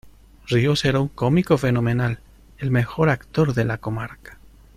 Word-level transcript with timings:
Ríos 0.47 0.83
era 0.85 0.99
un 0.99 1.09
cómico 1.09 1.59
fenomenal, 1.59 2.21
¡el 2.57 2.71
mejor 2.71 3.09
actor 3.09 3.53
de 3.53 3.65
la 3.65 3.77
comarca! 3.77 4.39